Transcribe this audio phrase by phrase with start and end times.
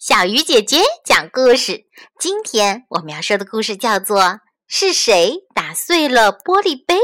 [0.00, 1.84] 小鱼姐姐讲故事。
[2.18, 4.22] 今天我们要说的故事叫做
[4.66, 6.94] 《是谁打碎了玻璃杯》。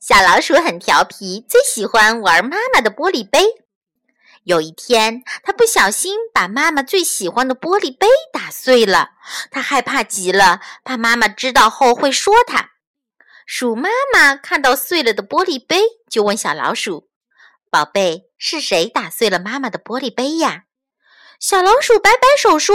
[0.00, 3.44] 小老鼠很调皮，最喜欢玩妈妈的玻璃杯。
[4.44, 9.10] 有一天，它不小心把妈妈最喜欢的玻璃杯打碎了。
[9.50, 12.70] 它害怕极了，怕妈妈知道后会说它。
[13.44, 17.10] 鼠妈妈看到碎了的玻璃杯，就问小老鼠
[17.68, 20.63] ：“宝贝，是谁打碎了妈妈的玻璃杯呀？”
[21.44, 22.74] 小老鼠摆摆手说：“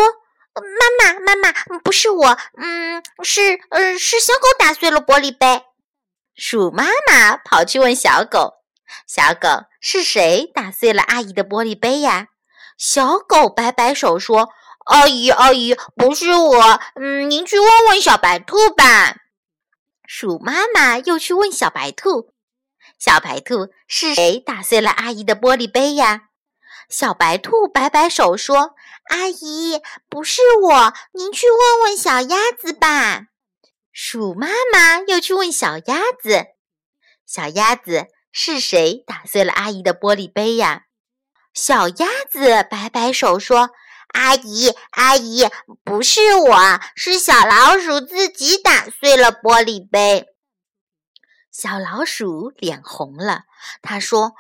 [0.53, 5.63] 妈妈，妈妈，不是我，嗯，是，呃，是小狗打碎了玻璃杯。”
[6.37, 8.57] 鼠妈妈跑去问小狗
[9.09, 12.27] ：“小狗，是谁打碎了阿姨的玻璃杯呀？”
[12.77, 14.49] 小狗摆摆手说
[14.85, 19.15] ：“阿姨，阿姨，不是我，嗯，您去问问小白兔吧。”
[20.05, 22.33] 鼠妈妈又去问小白兔
[22.99, 26.25] ：“小白兔，是谁打碎了阿姨的玻璃杯呀？”
[26.89, 28.73] 小白兔摆摆手说
[29.13, 33.27] ：“阿姨，不是我，您去问问小鸭子吧。”
[33.93, 36.47] 鼠妈妈又去问小鸭子
[37.27, 40.85] ：“小鸭子，是谁打碎了阿姨的玻璃杯呀？”
[41.53, 43.69] 小鸭子摆摆手说
[44.13, 45.47] ：“阿姨，阿姨，
[45.83, 50.25] 不是我，是小老鼠自己打碎了玻璃杯。”
[51.53, 53.43] 小老鼠脸红了，
[53.83, 54.33] 他说。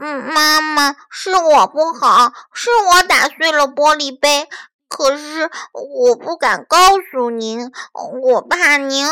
[0.00, 4.48] 嗯，妈妈，是我不好，是我打碎了玻璃杯。
[4.88, 6.78] 可是我不敢告
[7.10, 7.70] 诉您，
[8.22, 9.06] 我怕您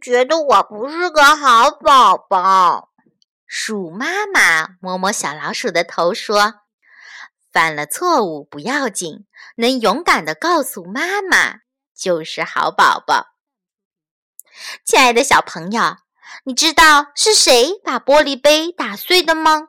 [0.00, 2.90] 觉得我不是个好宝宝。
[3.44, 6.54] 鼠妈妈摸摸小老鼠的头说
[7.52, 9.26] ：“犯了错误不要紧，
[9.56, 11.60] 能勇敢的告诉妈妈
[11.96, 13.26] 就是好宝宝。”
[14.84, 15.96] 亲爱的小朋友，
[16.44, 19.68] 你知道是谁把玻璃杯打碎的吗？